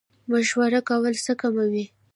[0.31, 1.85] مشوره کول څه کموي؟